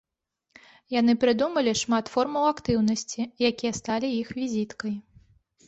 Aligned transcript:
Яны 0.99 1.13
прыдумалі 1.23 1.75
шмат 1.83 2.05
формаў 2.15 2.49
актыўнасці, 2.53 3.21
якія 3.51 3.71
сталі 3.83 4.13
іх 4.21 4.35
візіткай. 4.43 5.01